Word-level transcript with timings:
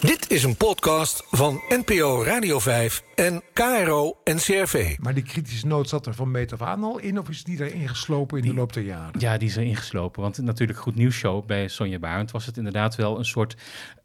Dit 0.00 0.30
is 0.30 0.42
een 0.42 0.56
podcast 0.56 1.26
van 1.30 1.60
NPO 1.68 2.24
Radio 2.24 2.58
5 2.58 3.02
en 3.14 3.42
KRO 3.52 4.16
NCRV. 4.24 4.96
Maar 4.98 5.14
die 5.14 5.22
kritische 5.22 5.66
noot 5.66 5.88
zat 5.88 6.06
er 6.06 6.14
van 6.14 6.30
meet 6.30 6.52
af 6.52 6.62
aan 6.62 6.84
al 6.84 6.98
in, 6.98 7.18
of 7.18 7.28
is 7.28 7.44
die 7.44 7.64
erin 7.64 7.88
geslopen 7.88 8.38
in 8.38 8.44
de 8.44 8.54
loop 8.54 8.72
der 8.72 8.82
jaren? 8.82 9.20
Ja, 9.20 9.38
die 9.38 9.48
is 9.48 9.56
erin 9.56 9.76
geslopen. 9.76 10.22
Want 10.22 10.38
natuurlijk 10.38 10.78
Goed 10.78 10.94
Nieuws 10.94 11.14
Show 11.14 11.46
bij 11.46 11.68
Sonja 11.68 11.98
Barend 11.98 12.30
was 12.30 12.46
het 12.46 12.56
inderdaad 12.56 12.96
wel 12.96 13.18
een 13.18 13.24
soort 13.24 13.56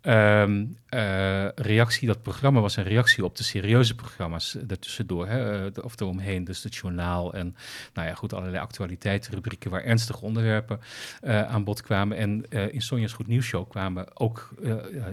ehm, 0.02 0.66
eh, 0.90 1.48
reactie. 1.50 2.08
Dat 2.08 2.22
programma 2.22 2.60
was 2.60 2.76
een 2.76 2.84
reactie 2.84 3.24
op 3.24 3.36
de 3.36 3.44
serieuze 3.44 3.96
programma's 3.96 4.58
ertussendoor. 4.68 5.28
Hè, 5.28 5.72
eh, 5.72 5.84
of 5.84 6.00
eromheen, 6.00 6.44
dus 6.44 6.64
het 6.64 6.76
journaal 6.76 7.34
en 7.34 7.56
nou 7.94 8.08
ja, 8.08 8.14
goed, 8.14 8.34
allerlei 8.34 8.64
actualiteitsrubrieken 8.64 9.72
waar 9.72 9.84
ernstige 9.84 10.22
onderwerpen 10.22 10.80
uh, 11.24 11.42
aan 11.42 11.64
bod 11.64 11.82
kwamen. 11.82 12.18
En 12.18 12.50
in 12.72 12.82
Sonja's 12.82 13.14
Goed 13.14 13.28
Nieuws 13.28 13.46
Show 13.46 13.70
kwamen 13.70 14.20
ook 14.20 14.50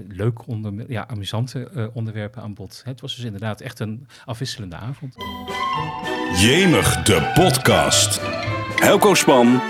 leuke, 0.09 0.45
ja, 0.89 1.09
amusante 1.09 1.91
onderwerpen 1.95 2.43
aan 2.43 2.55
bod. 2.55 2.83
Het 2.85 3.01
was 3.01 3.15
dus 3.17 3.25
inderdaad 3.25 3.61
echt 3.61 3.79
een 3.79 4.07
afwisselende 4.25 4.77
avond. 4.77 5.15
Jemig, 6.37 7.03
de 7.03 7.31
podcast. 7.35 8.21
Helco 8.77 9.15
Span 9.15 9.61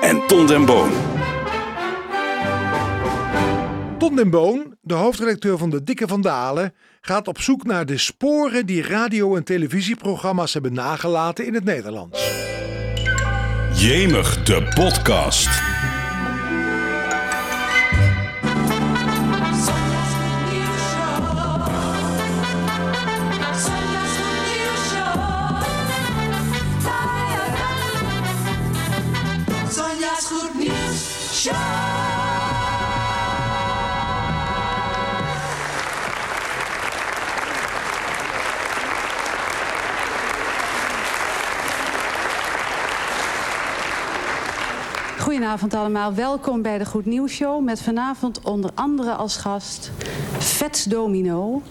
en 0.00 0.26
Ton 0.26 0.46
den 0.46 0.64
Boon. 0.64 0.90
Ton 3.98 4.16
den 4.16 4.30
Boon, 4.30 4.76
de 4.80 4.94
hoofdredacteur 4.94 5.58
van 5.58 5.70
De 5.70 5.82
Dikke 5.82 6.08
Vandalen, 6.08 6.74
gaat 7.00 7.28
op 7.28 7.40
zoek 7.40 7.64
naar 7.64 7.86
de 7.86 7.98
sporen 7.98 8.66
die 8.66 8.82
radio- 8.82 9.36
en 9.36 9.44
televisieprogramma's 9.44 10.52
hebben 10.52 10.72
nagelaten 10.72 11.46
in 11.46 11.54
het 11.54 11.64
Nederlands. 11.64 12.30
Jemig, 13.74 14.42
de 14.42 14.72
podcast. 14.74 15.69
Goedenavond 45.40 45.74
allemaal, 45.74 46.14
welkom 46.14 46.62
bij 46.62 46.78
de 46.78 46.84
Goed 46.84 47.06
Nieuws 47.06 47.32
Show 47.32 47.64
met 47.64 47.82
vanavond 47.82 48.40
onder 48.42 48.70
andere 48.74 49.12
als 49.12 49.36
gast 49.36 49.90
Vets 50.38 50.84
Domino 50.84 51.62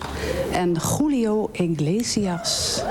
en 0.52 0.76
Julio 0.98 1.50
Iglesias. 1.52 2.82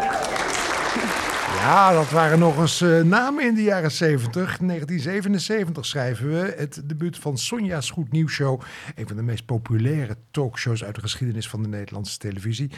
Ja, 1.59 1.92
dat 1.92 2.11
waren 2.11 2.39
nog 2.39 2.59
eens 2.59 2.81
eh, 2.81 3.01
namen 3.03 3.45
in 3.45 3.55
de 3.55 3.62
jaren 3.62 3.91
70. 3.91 4.33
1977 4.34 5.87
schrijven 5.87 6.28
we. 6.31 6.55
Het 6.56 6.83
debuut 6.84 7.19
van 7.19 7.39
Sonja's 7.39 7.91
Goed 7.91 8.12
Nieuws 8.12 8.33
Show. 8.33 8.61
Een 8.95 9.06
van 9.09 9.17
de 9.17 9.23
meest 9.23 9.45
populaire 9.47 10.17
talkshows 10.31 10.84
uit 10.84 10.95
de 10.95 11.01
geschiedenis 11.01 11.48
van 11.48 11.62
de 11.62 11.69
Nederlandse 11.69 12.19
televisie. 12.19 12.70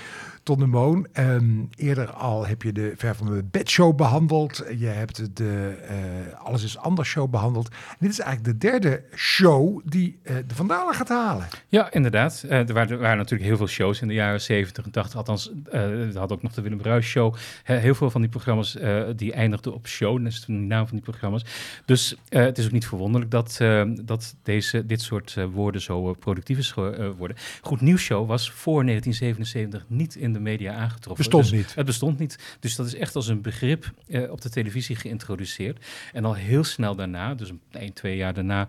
Ton 0.42 0.58
de 0.58 0.66
Moon. 0.66 1.06
Ehm, 1.12 1.44
eerder 1.76 2.10
al 2.10 2.46
heb 2.46 2.62
je 2.62 2.72
de 2.72 2.92
Ver 2.96 3.14
van 3.14 3.26
de 3.26 3.44
Bed 3.50 3.70
Show 3.70 3.96
behandeld. 3.96 4.64
Je 4.78 4.86
hebt 4.86 5.36
de 5.36 5.76
eh, 5.88 5.96
Alles 6.44 6.62
is 6.64 6.78
Anders 6.78 7.08
Show 7.08 7.30
behandeld. 7.30 7.68
Dit 7.98 8.10
is 8.10 8.18
eigenlijk 8.20 8.60
de 8.60 8.68
derde 8.70 9.02
show 9.14 9.80
die 9.84 10.18
eh, 10.22 10.34
de 10.46 10.54
Vandalen 10.54 10.94
gaat 10.94 11.08
halen. 11.08 11.46
Ja, 11.68 11.92
inderdaad. 11.92 12.44
Er, 12.48 12.72
waren, 12.72 13.00
er 13.00 13.16
natuurlijk 13.16 13.48
heel 13.48 13.56
veel 13.56 13.66
shows 13.68 14.00
in 14.00 14.08
de 14.08 14.14
jaren 14.14 14.40
70 14.40 14.84
en 14.84 14.90
80. 14.90 15.16
Althans, 15.16 15.52
we 15.70 16.10
hadden 16.14 16.36
ook 16.36 16.42
nog 16.42 16.52
de 16.52 16.62
Willem 16.62 16.78
Bruis 16.78 17.06
Show. 17.06 17.34
He- 17.62 17.76
heel 17.76 17.94
veel 17.94 18.10
van 18.10 18.20
die 18.20 18.30
programma's 18.30 18.69
eh, 18.76 19.02
die 19.16 19.32
eindigden 19.32 19.74
op 19.74 19.86
show. 19.86 20.18
Dat 20.22 20.32
is 20.32 20.40
toen 20.40 20.60
de 20.60 20.66
naam 20.66 20.86
van 20.86 20.96
die 20.96 21.04
programma's. 21.04 21.44
Dus 21.84 22.14
eh, 22.28 22.42
het 22.42 22.58
is 22.58 22.64
ook 22.64 22.72
niet 22.72 22.86
verwonderlijk 22.86 23.30
dat, 23.30 23.56
eh, 23.60 23.82
dat 24.04 24.36
deze, 24.42 24.86
dit 24.86 25.02
soort 25.02 25.36
woorden 25.52 25.80
zo 25.80 26.12
productief 26.12 26.58
is 26.58 26.72
geworden. 26.72 27.36
Goed 27.62 27.80
Nieuws 27.80 28.02
Show 28.02 28.28
was 28.28 28.50
voor 28.50 28.84
1977 28.84 29.84
niet 29.88 30.14
in 30.14 30.32
de 30.32 30.40
media 30.40 30.74
aangetroffen. 30.74 31.24
Bestond 31.24 31.42
Dus 31.42 31.52
niet. 31.52 31.74
Het 31.74 31.86
bestond 31.86 32.18
niet. 32.18 32.56
Dus 32.60 32.76
dat 32.76 32.86
is 32.86 32.94
echt 32.94 33.16
als 33.16 33.28
een 33.28 33.42
begrip 33.42 33.90
op 34.30 34.40
de 34.40 34.50
televisie 34.50 34.96
geïntroduceerd. 34.96 35.86
En 36.12 36.24
al 36.24 36.34
heel 36.34 36.64
snel 36.64 36.94
daarna, 36.94 37.34
dus 37.34 37.48
een, 37.48 37.60
een 37.70 37.92
twee 37.92 38.16
jaar 38.16 38.34
daarna, 38.34 38.68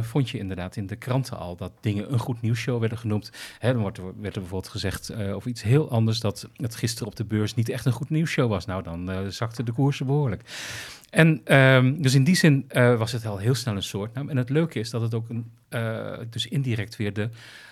vond 0.00 0.30
je 0.30 0.38
inderdaad 0.38 0.76
in 0.76 0.86
de 0.86 0.96
kranten 0.96 1.38
al 1.38 1.56
dat 1.56 1.72
dingen 1.80 2.12
een 2.12 2.18
goed 2.18 2.42
nieuwsshow 2.42 2.80
werden 2.80 2.98
genoemd. 2.98 3.30
Hè, 3.58 3.72
dan 3.72 3.80
wordt 3.80 3.98
er, 3.98 4.04
werd 4.04 4.34
er 4.34 4.40
bijvoorbeeld 4.40 4.72
gezegd 4.72 5.14
over 5.14 5.50
iets 5.50 5.62
heel 5.62 5.90
anders, 5.90 6.20
dat 6.20 6.48
het 6.56 6.74
gisteren 6.74 7.08
op 7.08 7.16
de 7.16 7.24
beurs 7.24 7.54
niet 7.54 7.68
echt 7.68 7.84
een 7.84 7.92
goed 7.92 8.10
nieuwsshow 8.10 8.48
was. 8.48 8.66
Nou, 8.66 8.82
dan 8.82 9.25
zakte 9.30 9.62
de 9.62 9.72
koersen 9.72 10.06
behoorlijk. 10.06 10.42
En 11.10 11.40
ehm, 11.44 11.94
dus 12.00 12.14
in 12.14 12.24
die 12.24 12.36
zin 12.36 12.64
eh, 12.68 12.98
was 12.98 13.12
het 13.12 13.26
al 13.26 13.38
heel 13.38 13.54
snel 13.54 13.76
een 13.76 13.82
soortnaam. 13.82 14.28
En 14.28 14.36
het 14.36 14.50
leuke 14.50 14.78
is 14.78 14.90
dat 14.90 15.00
het 15.00 15.14
ook 15.14 15.28
een, 15.28 15.50
eh, 15.68 16.12
dus 16.30 16.46
indirect 16.46 16.96
weer 16.96 17.12
de, 17.12 17.28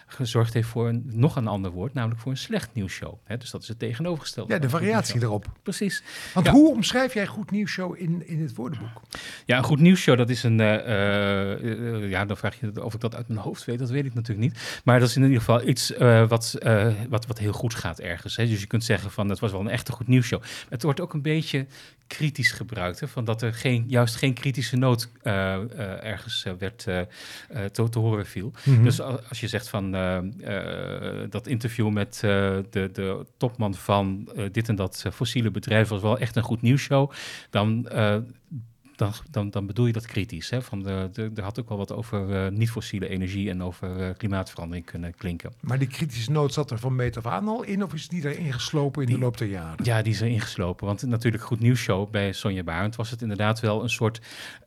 gezorgd 0.06 0.54
heeft 0.54 0.68
voor 0.68 0.88
een, 0.88 1.02
nog 1.06 1.36
een 1.36 1.46
ander 1.46 1.70
woord, 1.70 1.94
namelijk 1.94 2.20
voor 2.20 2.30
een 2.30 2.38
slecht 2.38 2.70
nieuwsshow. 2.72 3.14
Hè, 3.24 3.36
dus 3.36 3.50
dat 3.50 3.62
is 3.62 3.68
het 3.68 3.78
tegenovergestelde. 3.78 4.52
Ja, 4.52 4.58
de 4.58 4.68
variatie 4.68 5.14
nieuwsshow. 5.14 5.40
erop. 5.42 5.58
Precies. 5.62 6.02
Want 6.34 6.46
Ja. 6.46 6.52
hoe 6.52 6.70
omschrijf 6.70 7.14
jij 7.14 7.26
Goed 7.26 7.50
Nieuws 7.50 7.70
Show 7.70 7.98
in, 8.00 8.26
in 8.26 8.42
het 8.42 8.54
woordenboek? 8.54 9.00
Ja, 9.44 9.58
een 9.58 9.64
goed 9.64 9.80
nieuwsshow, 9.80 10.16
dat 10.16 10.30
is 10.30 10.42
een... 10.42 10.60
eh, 10.60 11.52
eh, 11.52 12.10
ja, 12.10 12.24
dan 12.24 12.36
vraag 12.36 12.60
je 12.60 12.84
of 12.84 12.94
ik 12.94 13.00
dat 13.00 13.14
uit 13.14 13.28
mijn 13.28 13.40
hoofd 13.40 13.64
weet, 13.64 13.78
dat 13.78 13.90
weet 13.90 14.04
ik 14.04 14.14
natuurlijk 14.14 14.48
niet. 14.52 14.80
Maar 14.84 14.98
dat 15.00 15.08
is 15.08 15.16
in 15.16 15.22
ieder 15.22 15.38
geval 15.38 15.66
iets 15.68 15.92
wat, 16.28 16.58
wat, 17.08 17.26
wat 17.26 17.38
heel 17.38 17.52
goed 17.52 17.74
gaat 17.74 18.00
ergens. 18.00 18.36
Hè. 18.36 18.46
Dus 18.46 18.60
je 18.60 18.66
kunt 18.66 18.84
zeggen 18.84 19.10
van, 19.10 19.28
het 19.28 19.38
was 19.38 19.50
wel 19.50 19.60
een 19.60 19.68
echte 19.68 19.92
goed 19.92 20.08
nieuwsshow. 20.08 20.42
Het 20.68 20.82
wordt 20.82 21.00
ook 21.00 21.12
een 21.14 21.22
beetje 21.22 21.66
kritisch 22.06 22.50
gebruikt, 22.52 23.00
hè, 23.00 23.08
van 23.08 23.24
dat 23.24 23.42
er 23.42 23.54
geen, 23.54 23.84
juist 23.88 24.16
geen 24.16 24.34
kritische 24.34 24.76
noot 24.76 25.08
ergens 25.22 26.46
werd 26.58 26.86
eh, 26.86 27.00
te, 27.88 27.98
horen 27.98 28.26
viel. 28.26 28.52
Dus 28.82 29.00
a- 29.00 29.20
als 29.28 29.40
je 29.40 29.48
zegt 29.48 29.68
van 29.68 29.94
eh, 29.94 30.16
eh, 31.22 31.30
dat 31.30 31.46
interview 31.46 31.90
met 31.90 32.14
eh, 32.24 32.30
de, 32.70 32.90
de 32.92 33.26
topman 33.36 33.74
van 33.74 34.28
dit 34.52 34.68
en 34.68 34.74
dat 34.76 35.04
fossiele 35.12 35.50
bedrijf 35.50 35.88
was 35.88 36.02
wel 36.02 36.18
echt 36.18 36.36
een 36.36 36.42
goed 36.42 36.62
nieuwsshow, 36.62 37.10
dan, 37.50 37.88
dan, 38.96 39.12
dan, 39.30 39.50
dan 39.50 39.66
bedoel 39.66 39.86
je 39.86 39.92
dat 39.92 40.06
kritisch. 40.06 40.50
Hè? 40.50 40.62
Van 40.62 40.82
de, 40.82 41.08
de, 41.12 41.30
er 41.34 41.42
had 41.42 41.60
ook 41.60 41.68
wel 41.68 41.78
wat 41.78 41.92
over 41.92 42.44
eh, 42.44 42.50
niet-fossiele 42.50 43.08
energie 43.08 43.50
en 43.50 43.62
over 43.62 44.00
eh, 44.00 44.14
klimaatverandering 44.16 44.86
kunnen 44.86 45.14
klinken. 45.14 45.52
Maar 45.60 45.78
die 45.78 45.88
kritische 45.88 46.30
noot 46.30 46.52
zat 46.52 46.70
er 46.70 46.78
van 46.78 46.96
meet 46.96 47.16
af 47.16 47.26
aan 47.26 47.48
al 47.48 47.62
in, 47.62 47.82
of 47.82 47.94
is 47.94 48.08
die 48.08 48.28
erin 48.28 48.52
geslopen 48.52 49.02
in 49.02 49.08
de 49.08 49.18
loop 49.18 49.38
der 49.38 49.48
jaren? 49.48 49.84
Ja, 49.84 50.02
die 50.02 50.12
is 50.12 50.20
erin 50.20 50.40
geslopen. 50.40 50.86
Want 50.86 51.02
natuurlijk 51.02 51.42
Goed 51.42 51.60
Nieuws 51.60 51.80
Show 51.80 52.10
bij 52.10 52.32
Sonja 52.32 52.62
Barend 52.62 52.96
was 52.96 53.10
het 53.10 53.22
inderdaad 53.22 53.60
wel 53.60 53.82
een 53.82 53.90
soort 53.90 54.20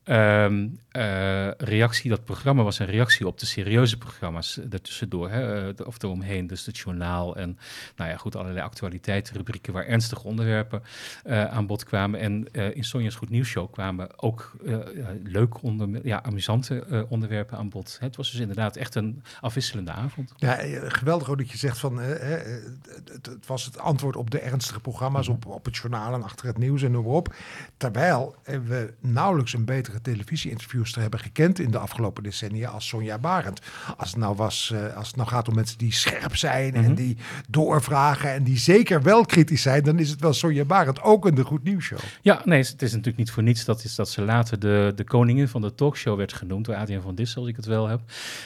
ehm, 0.03 0.67
eh, 0.91 1.51
reactie. 1.51 2.09
Dat 2.09 2.25
programma 2.25 2.63
was 2.63 2.79
een 2.79 2.85
reactie 2.85 3.27
op 3.27 3.39
de 3.39 3.45
serieuze 3.45 3.97
programma's 3.97 4.59
ertussendoor. 4.69 5.29
Hè? 5.29 5.69
Of 5.69 6.03
eromheen, 6.03 6.47
dus 6.47 6.65
het 6.65 6.77
journaal 6.77 7.35
en 7.35 7.57
nou 7.95 8.09
ja, 8.09 8.17
goed, 8.17 8.35
allerlei 8.35 8.65
actualiteitsrubrieken 8.65 9.73
waar 9.73 9.85
ernstige 9.85 10.23
onderwerpen 10.23 10.81
aan 11.25 11.67
bod 11.67 11.83
kwamen. 11.83 12.19
En 12.19 12.53
in 12.73 12.83
Sonja's 12.83 13.15
Goed 13.15 13.29
Nieuws 13.29 13.47
Show 13.47 13.71
kwamen 13.71 14.16
ook 14.19 14.51
eh, 14.65 14.77
leuke, 15.23 15.57
onder, 15.61 16.05
ja, 16.07 16.23
amusante 16.23 16.79
eh, 16.85 17.01
onderwerpen 17.09 17.57
aan 17.57 17.69
bod. 17.69 17.97
Het 17.99 18.15
was 18.15 18.31
dus 18.31 18.39
inderdaad 18.39 18.75
echt 18.75 18.95
een 18.95 19.21
afwisselende 19.41 19.91
avond. 19.91 20.33
Ja, 20.37 20.57
eh, 20.57 20.79
geweldig 20.87 21.29
ook 21.29 21.37
dat 21.37 21.51
je 21.51 21.57
zegt 21.57 21.77
van 21.79 21.97
het, 21.99 22.61
het- 23.11 23.47
was 23.47 23.65
het 23.65 23.79
antwoord 23.79 24.15
op 24.15 24.31
de 24.31 24.39
ernstige 24.39 24.79
programma's, 24.79 25.27
op, 25.27 25.45
op 25.45 25.65
het 25.65 25.75
journaal 25.77 26.13
en 26.13 26.23
achter 26.23 26.45
het 26.47 26.57
nieuws 26.57 26.81
en 26.81 26.91
noem 26.91 27.03
maar 27.05 27.13
op. 27.13 27.35
Terwijl 27.77 28.35
we 28.43 28.93
nauwelijks 28.99 29.53
een 29.53 29.65
betere 29.65 30.01
televisie-interviewster 30.01 31.01
hebben 31.01 31.19
gekend 31.19 31.59
in 31.59 31.71
de 31.71 31.77
afgelopen 31.77 32.23
decennia 32.23 32.69
als 32.69 32.87
Sonja 32.87 33.17
Barend. 33.17 33.61
Als 33.97 34.09
het 34.09 34.19
nou, 34.19 34.35
was, 34.35 34.73
als 34.95 35.07
het 35.07 35.15
nou 35.15 35.29
gaat 35.29 35.47
om 35.47 35.55
mensen 35.55 35.77
die 35.77 35.93
scherp 35.93 36.35
zijn 36.35 36.73
en 36.75 36.95
die 36.95 37.17
doorvragen 37.49 38.31
en 38.33 38.43
die 38.43 38.57
zeker 38.57 39.01
wel 39.01 39.25
kritisch 39.25 39.61
zijn, 39.61 39.83
dan 39.83 39.99
is 39.99 40.09
het 40.09 40.19
wel 40.21 40.33
Sonja 40.33 40.65
Barend 40.65 41.01
ook 41.01 41.27
in 41.27 41.35
de 41.35 41.43
Goed 41.43 41.63
Nieuws 41.63 41.83
Show. 41.85 41.99
Ja, 42.21 42.41
nee, 42.45 42.59
het 42.63 42.81
is 42.81 42.91
natuurlijk 42.91 43.17
niet 43.17 43.31
voor 43.31 43.43
niets 43.43 43.65
dat, 43.65 43.83
is 43.83 43.95
dat 43.95 44.06
ze 44.09 44.21
later 44.21 44.59
de, 44.59 44.91
de 44.95 45.03
koningin 45.03 45.47
van 45.47 45.61
de 45.61 45.75
talkshow 45.75 46.17
werd 46.17 46.33
genoemd 46.33 46.65
door 46.65 46.75
Adriaan 46.75 47.01
van 47.01 47.15
Dissel, 47.15 47.41
als 47.41 47.49
ik 47.49 47.55
het 47.55 47.65
wel 47.65 47.87
heb. 47.87 48.01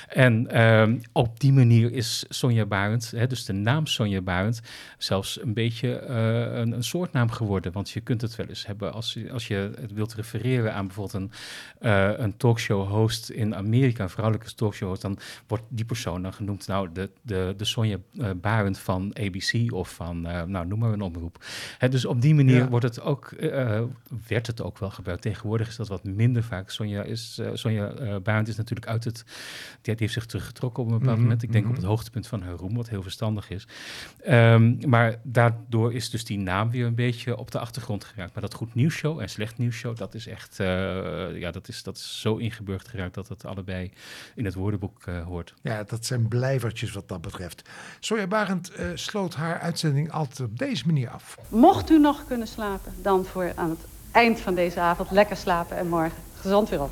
En 0.07 0.47
ehm, 0.47 0.99
op 1.11 1.39
die 1.39 1.53
manier 1.53 1.91
is 1.91 2.25
Sonja 2.29 2.65
Barend, 2.65 3.11
hè, 3.15 3.27
dus 3.27 3.45
de 3.45 3.53
naam 3.53 3.85
Sonja 3.87 4.21
Barend, 4.21 4.61
zelfs 4.97 5.41
een 5.41 5.53
beetje 5.53 5.95
eh, 5.95 6.59
een, 6.59 6.71
een 6.71 6.83
soortnaam 6.83 7.31
geworden. 7.31 7.71
Want 7.71 7.89
je 7.89 8.01
kunt 8.01 8.21
het 8.21 8.35
wel 8.35 8.45
eens 8.47 8.65
hebben 8.65 8.93
als 8.93 9.13
je, 9.13 9.31
als 9.31 9.47
je 9.47 9.71
het 9.79 9.93
wilt 9.93 10.13
refereren 10.13 10.73
aan 10.73 10.85
bijvoorbeeld 10.85 11.23
een, 11.23 11.31
eh, 11.79 12.07
een 12.17 12.31
een 12.31 12.37
talkshow 12.37 12.87
host 12.87 13.29
in 13.29 13.55
Amerika, 13.55 14.03
een 14.03 14.09
vrouwelijke 14.09 14.53
talkshow 14.53 14.89
host, 14.89 15.01
dan 15.01 15.17
wordt 15.47 15.63
die 15.69 15.85
persoon 15.85 16.21
dan 16.21 16.33
genoemd, 16.33 16.67
nou, 16.67 16.89
de, 16.93 17.09
de, 17.21 17.53
de 17.57 17.65
Sonja 17.65 17.97
eh, 18.17 18.29
Barend 18.41 18.79
van 18.79 19.15
ABC 19.19 19.73
of 19.73 19.93
van, 19.93 20.21
nou, 20.21 20.67
noem 20.67 20.79
maar 20.79 20.93
een 20.93 21.01
omroep. 21.01 21.43
Hè, 21.77 21.89
dus 21.89 22.05
op 22.05 22.21
die 22.21 22.35
manier 22.35 22.55
Ja. 22.57 22.69
wordt 22.69 22.85
het 22.85 23.01
ook, 23.01 23.29
werd 24.27 24.47
het 24.47 24.61
ook 24.61 24.77
wel 24.77 24.89
gebruikt. 24.89 25.21
Tegenwoordig 25.21 25.50
is 25.59 25.75
dat 25.75 25.87
wat 25.87 26.03
minder 26.03 26.43
vaak. 26.43 26.69
Sonja, 26.69 27.03
is, 27.03 27.37
eh, 27.37 27.49
Sonja 27.53 27.91
eh, 27.91 28.15
Barend 28.23 28.47
is 28.47 28.55
natuurlijk 28.55 28.89
uit 28.89 29.03
het, 29.03 29.23
die, 29.81 29.81
die 29.81 29.95
heeft 29.97 30.13
zich 30.13 30.25
teruggetrokken 30.25 30.83
op 30.83 30.91
een 30.91 30.97
bepaald 30.97 31.17
Mhm, 31.17 31.23
moment. 31.23 31.43
Ik 31.43 31.51
denk 31.51 31.63
mhm. 31.63 31.73
op 31.73 31.79
het 31.79 31.89
hoogtepunt 31.89 32.27
van 32.27 32.41
haar 32.41 32.53
roem, 32.53 32.75
wat 32.75 32.89
heel 32.89 33.01
verstandig 33.01 33.49
is. 33.49 33.67
Ehm, 34.23 34.89
maar 34.89 35.19
daardoor 35.23 35.93
is 35.93 36.09
dus 36.09 36.25
die 36.25 36.37
naam 36.37 36.69
weer 36.69 36.85
een 36.85 36.95
beetje 36.95 37.37
op 37.37 37.51
de 37.51 37.59
achtergrond 37.59 38.03
geraakt. 38.03 38.33
Maar 38.33 38.41
dat 38.41 38.53
goed 38.53 38.75
nieuws 38.75 38.93
show 38.93 39.19
en 39.19 39.29
slecht 39.29 39.57
nieuws 39.57 39.75
show, 39.75 39.97
dat 39.97 40.13
is 40.13 40.27
echt, 40.27 40.59
eh, 40.59 40.67
ja, 41.39 41.51
dat 41.51 41.67
is, 41.67 41.83
dat 41.83 41.97
is 41.97 42.21
zo 42.21 42.35
ingeburgd 42.35 42.87
geraakt 42.87 43.13
dat 43.13 43.27
het 43.27 43.45
allebei 43.45 43.91
in 44.35 44.45
het 44.45 44.53
woordenboek 44.53 45.03
eh, 45.05 45.23
hoort. 45.23 45.53
Ja, 45.61 45.83
dat 45.83 46.05
zijn 46.05 46.27
blijvertjes 46.27 46.91
wat 46.91 47.07
dat 47.07 47.21
betreft. 47.21 47.69
Sonja 47.99 48.27
Barend 48.27 48.69
eh, 48.69 48.87
sloot 48.93 49.35
haar 49.35 49.59
uitzending 49.59 50.11
altijd 50.11 50.49
op 50.49 50.57
deze 50.57 50.85
manier 50.85 51.09
af. 51.09 51.37
Mocht 51.49 51.89
u 51.89 51.99
nog 51.99 52.25
kunnen 52.27 52.47
slapen, 52.47 52.93
dan 53.01 53.25
voor 53.25 53.51
aan 53.55 53.69
het 53.69 53.79
eind 54.11 54.39
van 54.39 54.55
deze 54.55 54.79
avond 54.79 55.11
lekker 55.11 55.37
slapen 55.37 55.77
en 55.77 55.87
morgen 55.87 56.17
gezond 56.35 56.69
weer 56.69 56.81
op. 56.81 56.91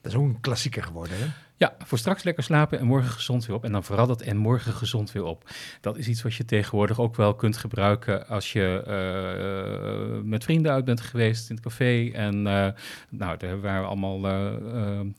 Dat 0.00 0.12
is 0.12 0.18
ook 0.18 0.24
een 0.24 0.40
klassieker 0.40 0.82
geworden, 0.82 1.18
hè? 1.18 1.26
Ja, 1.58 1.74
voor 1.84 1.98
straks 1.98 2.22
lekker 2.22 2.42
slapen 2.42 2.78
en 2.78 2.86
morgen 2.86 3.10
gezond 3.10 3.46
weer 3.46 3.56
op. 3.56 3.64
En 3.64 3.72
dan 3.72 3.84
vooral 3.84 4.06
dat 4.06 4.20
en 4.20 4.36
morgen 4.36 4.72
gezond 4.72 5.12
weer 5.12 5.22
op. 5.24 5.50
Dat 5.80 5.96
is 5.96 6.08
iets 6.08 6.22
wat 6.22 6.34
je 6.34 6.44
tegenwoordig 6.44 7.00
ook 7.00 7.16
wel 7.16 7.34
kunt 7.34 7.56
gebruiken 7.56 8.26
als 8.28 8.52
je 8.52 8.82
eh, 8.86 10.20
met 10.24 10.44
vrienden 10.44 10.72
uit 10.72 10.84
bent 10.84 11.00
geweest 11.00 11.50
in 11.50 11.54
het 11.56 11.64
café. 11.64 12.10
En 12.12 12.46
eh, 12.46 12.68
nou, 13.08 13.36
daar 13.38 13.60
waren 13.60 13.86
allemaal, 13.88 14.20
de- 14.20 15.12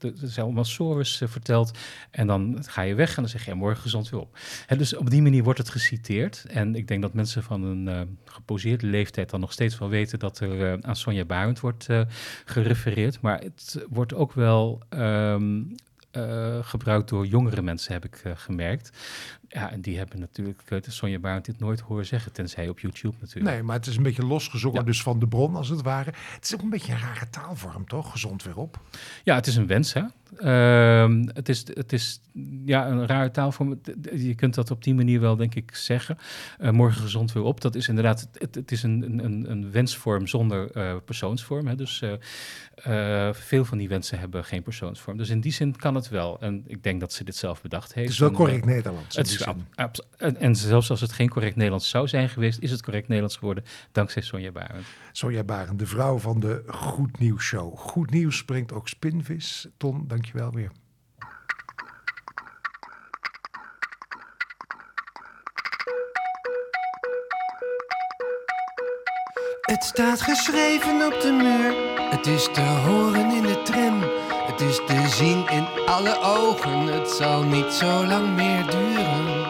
er 0.00 0.12
zijn 0.28 0.46
allemaal 0.46 0.64
stories 0.64 1.20
eh, 1.20 1.28
verteld. 1.28 1.78
En 2.10 2.26
dan 2.26 2.58
ga 2.66 2.82
je 2.82 2.94
weg 2.94 3.08
en 3.16 3.22
dan 3.22 3.28
zeg 3.30 3.44
je 3.44 3.50
en 3.50 3.56
morgen 3.56 3.82
gezond 3.82 4.08
weer 4.10 4.20
op. 4.20 4.38
Hè, 4.66 4.76
dus 4.76 4.96
op 4.96 5.10
die 5.10 5.22
manier 5.22 5.42
wordt 5.42 5.58
het 5.58 5.68
geciteerd. 5.70 6.44
En 6.48 6.74
ik 6.74 6.88
denk 6.88 7.02
dat 7.02 7.12
mensen 7.14 7.42
van 7.42 7.62
een 7.62 8.18
geposeerde 8.24 8.86
leeftijd 8.86 9.30
dan 9.30 9.40
nog 9.40 9.52
steeds 9.52 9.78
wel 9.78 9.88
weten 9.88 10.18
dat 10.18 10.40
er 10.40 10.82
aan 10.82 10.96
Sonja 10.96 11.24
Barend 11.24 11.60
wordt 11.60 11.86
gerefereerd. 12.44 13.20
Maar 13.20 13.40
het 13.40 13.84
wordt 13.88 14.14
ook 14.14 14.32
wel 14.32 14.82
ehm, 14.88 15.60
eh, 15.67 15.67
gebruikt 16.60 17.08
door 17.08 17.26
jongere 17.26 17.62
mensen, 17.62 17.92
heb 17.92 18.04
ik 18.04 18.20
eh, 18.24 18.32
gemerkt. 18.34 18.90
Ja, 19.48 19.70
en 19.70 19.80
die 19.80 19.98
hebben 19.98 20.20
natuurlijk 20.20 20.62
Sonja 20.88 21.18
Barend 21.18 21.44
dit 21.44 21.58
nooit 21.58 21.80
horen 21.80 22.06
zeggen, 22.06 22.32
tenzij 22.32 22.68
op 22.68 22.78
YouTube 22.78 23.16
natuurlijk. 23.20 23.54
Nee, 23.54 23.62
maar 23.62 23.76
het 23.76 23.86
is 23.86 23.96
een 23.96 24.02
beetje 24.02 24.26
losgezongen 24.26 24.78
Ja. 24.78 24.84
dus 24.86 25.02
van 25.02 25.18
de 25.18 25.28
bron, 25.28 25.56
als 25.56 25.68
het 25.68 25.82
ware. 25.82 26.12
Het 26.34 26.44
is 26.44 26.54
ook 26.54 26.62
een 26.62 26.70
beetje 26.70 26.92
een 26.92 26.98
rare 26.98 27.30
taalvorm, 27.30 27.86
toch? 27.86 28.10
Gezond 28.10 28.42
weer 28.42 28.56
op. 28.56 28.80
Ja, 29.24 29.34
het 29.34 29.46
is 29.46 29.56
een 29.56 29.66
wens, 29.66 29.92
hè. 29.92 30.02
Ehm, 30.36 31.28
het, 31.32 31.48
is, 31.48 31.64
het 31.74 31.92
is 31.92 32.20
ja, 32.64 32.88
een 32.88 33.06
rare 33.06 33.30
taalvorm. 33.30 33.80
Je 34.16 34.34
kunt 34.34 34.54
dat 34.54 34.70
op 34.70 34.84
die 34.84 34.94
manier 34.94 35.20
wel, 35.20 35.36
denk 35.36 35.54
ik, 35.54 35.74
zeggen. 35.74 36.18
Eh, 36.58 36.70
morgen 36.70 37.02
gezond 37.02 37.32
weer 37.32 37.42
op. 37.42 37.60
Dat 37.60 37.74
is 37.74 37.88
inderdaad, 37.88 38.28
het, 38.32 38.54
het 38.54 38.72
is 38.72 38.82
een, 38.82 39.24
een, 39.24 39.50
een 39.50 39.70
wensvorm 39.70 40.26
zonder 40.26 40.70
eh, 40.70 40.94
persoonsvorm. 41.04 41.66
Hè. 41.66 41.74
Dus 41.74 42.02
eh, 42.74 43.30
veel 43.32 43.64
van 43.64 43.78
die 43.78 43.88
wensen 43.88 44.18
hebben 44.18 44.44
geen 44.44 44.62
persoonsvorm. 44.62 45.16
Dus 45.16 45.28
in 45.28 45.40
die 45.40 45.52
zin 45.52 45.76
kan 45.76 45.94
het 45.94 46.08
wel. 46.08 46.40
En 46.40 46.64
ik 46.66 46.82
denk 46.82 47.00
dat 47.00 47.12
ze 47.12 47.24
dit 47.24 47.36
zelf 47.36 47.62
bedacht 47.62 47.94
heeft. 47.94 48.06
Het 48.06 48.14
is 48.14 48.20
wel 48.20 48.30
correct 48.30 48.64
Nederlands. 48.64 49.16
Het 49.16 49.26
is, 49.26 49.37
zin. 49.38 49.66
ab- 49.74 50.06
en 50.38 50.56
zelfs 50.56 50.90
als 50.90 51.00
het 51.00 51.12
geen 51.12 51.28
correct 51.28 51.56
Nederlands 51.56 51.88
zou 51.88 52.08
zijn 52.08 52.28
geweest, 52.28 52.58
is 52.58 52.70
het 52.70 52.82
correct 52.82 53.06
Nederlands 53.08 53.36
geworden 53.36 53.64
dankzij 53.92 54.22
Sonja 54.22 54.50
Barend. 54.50 54.86
Sonja 55.12 55.44
Barend, 55.44 55.78
de 55.78 55.86
vrouw 55.86 56.18
van 56.18 56.40
de 56.40 56.62
Goed 56.66 57.18
Nieuws 57.18 57.44
Show. 57.44 57.76
Goed 57.78 58.10
Nieuws 58.10 58.36
springt 58.36 58.72
ook 58.72 58.88
Spinvis. 58.88 59.66
Ton, 59.76 60.04
dankjewel 60.06 60.52
weer. 60.52 60.70
Het 69.60 69.84
staat 69.84 70.20
geschreven 70.22 71.06
op 71.06 71.20
de 71.20 71.32
muur. 71.32 72.10
Het 72.10 72.26
is 72.26 72.48
te 72.52 72.60
horen 72.60 73.30
in 73.36 73.42
de 73.42 73.62
tram. 73.64 74.02
Het 74.50 74.60
is 74.60 74.80
te 74.86 75.08
zien 75.08 75.48
in 75.48 75.66
alle 75.86 76.18
ogen. 76.22 76.86
Het 76.86 77.10
zal 77.10 77.42
niet 77.42 77.72
zo 77.72 78.06
lang 78.06 78.34
meer 78.34 78.66
duren. 78.70 79.44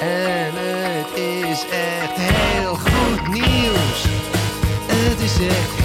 En 0.00 0.52
het 0.54 1.18
is 1.18 1.64
echt 1.70 2.16
heel 2.16 2.74
goed 2.74 3.28
nieuws. 3.28 4.04
Het 4.86 5.20
is 5.20 5.46
echt 5.46 5.83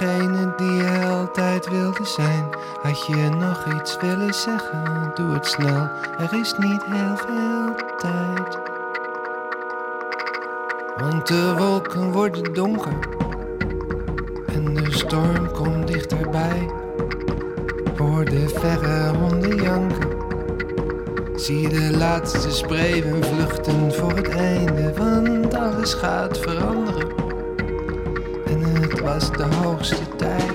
degene 0.00 0.52
die 0.56 0.72
je 0.72 1.06
altijd 1.06 1.68
wilde 1.68 2.04
zijn. 2.04 2.48
Had 2.82 3.06
je 3.06 3.28
nog 3.38 3.66
iets 3.74 3.96
willen 4.00 4.34
zeggen, 4.34 5.12
doe 5.14 5.32
het 5.32 5.46
snel. 5.46 5.88
Er 6.18 6.38
is 6.40 6.54
niet 6.58 6.84
heel 6.84 7.16
veel 7.16 7.74
tijd. 7.98 8.58
Want 10.96 11.26
de 11.26 11.54
wolken 11.58 12.12
worden 12.12 12.52
donker 12.52 12.98
en 14.46 14.74
de 14.74 14.92
storm 14.92 15.50
komt 15.52 15.86
dichterbij. 15.86 16.70
Hoor 17.96 18.24
de 18.24 18.48
verre 18.48 19.16
honden 19.16 19.62
janken. 19.62 20.08
Zie 21.34 21.68
de 21.68 21.96
laatste 21.96 22.50
spreeuwen 22.50 23.24
vluchten 23.24 23.94
voor 23.94 24.12
het 24.12 24.28
einde, 24.28 24.92
want 24.96 25.54
alles 25.54 25.94
gaat 25.94 26.38
veranderen. 26.38 26.69
Was 29.20 29.30
de 29.30 29.54
hoogste 29.54 30.16
tijd. 30.16 30.54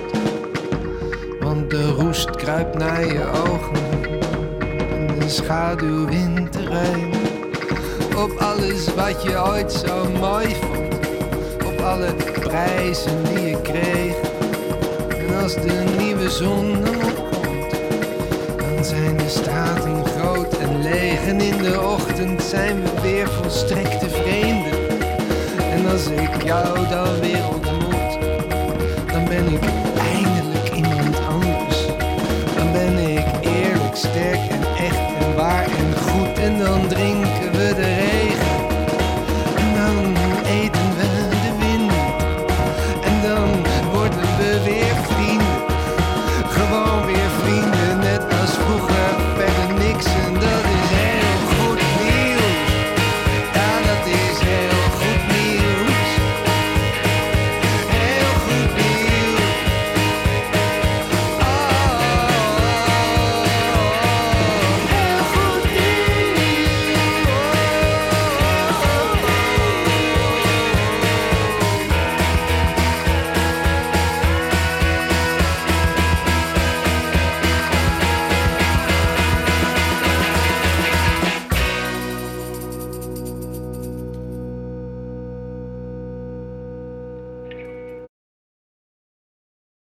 Want 1.40 1.70
de 1.70 1.90
roest 1.90 2.30
kruipt 2.30 2.78
naar 2.78 3.06
je 3.06 3.24
ogen. 3.24 4.10
En 4.90 5.18
de 5.18 5.28
schaduw 5.28 6.06
wint. 6.06 6.58
Op 8.16 8.30
alles 8.38 8.94
wat 8.94 9.22
je 9.22 9.42
ooit 9.48 9.72
zo 9.72 10.10
mooi 10.20 10.54
vond. 10.54 10.94
Op 11.66 11.80
alle 11.80 12.14
prijzen 12.40 13.24
die 13.24 13.48
je 13.48 13.60
kreeg. 13.60 14.14
En 15.28 15.42
als 15.42 15.54
de 15.54 15.84
nieuwe 15.98 16.30
zon 16.30 16.76
opkomt. 16.78 17.70
Dan 18.56 18.84
zijn 18.84 19.16
de 19.16 19.28
straten 19.28 20.04
groot 20.04 20.58
en 20.58 20.82
leeg. 20.82 21.26
En 21.26 21.40
in 21.40 21.62
de 21.62 21.80
ochtend 21.80 22.42
zijn 22.42 22.82
we 22.82 23.00
weer 23.02 23.28
volstrekte 23.28 24.08
vreemden. 24.08 24.88
En 25.70 25.90
als 25.90 26.06
ik 26.06 26.42
jou 26.42 26.88
dan 26.88 27.20
weer 27.20 27.44